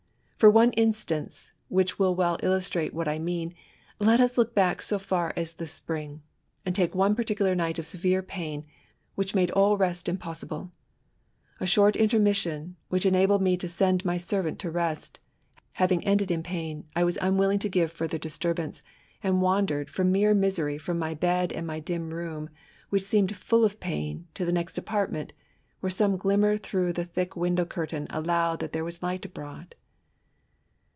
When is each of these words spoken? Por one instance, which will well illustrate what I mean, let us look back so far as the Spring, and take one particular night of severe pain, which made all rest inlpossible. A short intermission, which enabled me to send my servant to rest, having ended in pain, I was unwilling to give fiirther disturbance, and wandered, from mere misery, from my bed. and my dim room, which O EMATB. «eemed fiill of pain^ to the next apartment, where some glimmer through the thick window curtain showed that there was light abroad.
Por 0.43 0.49
one 0.49 0.71
instance, 0.71 1.51
which 1.67 1.99
will 1.99 2.15
well 2.15 2.39
illustrate 2.41 2.95
what 2.95 3.07
I 3.07 3.19
mean, 3.19 3.53
let 3.99 4.19
us 4.19 4.39
look 4.39 4.55
back 4.55 4.81
so 4.81 4.97
far 4.97 5.33
as 5.35 5.53
the 5.53 5.67
Spring, 5.67 6.23
and 6.65 6.73
take 6.73 6.95
one 6.95 7.13
particular 7.13 7.53
night 7.53 7.77
of 7.77 7.85
severe 7.85 8.23
pain, 8.23 8.63
which 9.13 9.35
made 9.35 9.51
all 9.51 9.77
rest 9.77 10.09
inlpossible. 10.09 10.71
A 11.59 11.67
short 11.67 11.95
intermission, 11.95 12.75
which 12.89 13.05
enabled 13.05 13.43
me 13.43 13.55
to 13.57 13.67
send 13.67 14.03
my 14.03 14.17
servant 14.17 14.57
to 14.61 14.71
rest, 14.71 15.19
having 15.75 16.03
ended 16.05 16.31
in 16.31 16.41
pain, 16.41 16.87
I 16.95 17.03
was 17.03 17.19
unwilling 17.21 17.59
to 17.59 17.69
give 17.69 17.95
fiirther 17.95 18.19
disturbance, 18.19 18.81
and 19.21 19.43
wandered, 19.43 19.91
from 19.91 20.11
mere 20.11 20.33
misery, 20.33 20.79
from 20.79 20.97
my 20.97 21.13
bed. 21.13 21.53
and 21.53 21.67
my 21.67 21.79
dim 21.79 22.09
room, 22.11 22.49
which 22.89 23.03
O 23.03 23.07
EMATB. 23.17 23.25
«eemed 23.27 23.33
fiill 23.35 23.63
of 23.63 23.79
pain^ 23.79 24.23
to 24.33 24.43
the 24.43 24.51
next 24.51 24.75
apartment, 24.79 25.33
where 25.81 25.91
some 25.91 26.17
glimmer 26.17 26.57
through 26.57 26.93
the 26.93 27.05
thick 27.05 27.35
window 27.35 27.63
curtain 27.63 28.07
showed 28.11 28.25
that 28.25 28.73
there 28.73 28.83
was 28.83 29.03
light 29.03 29.23
abroad. 29.23 29.75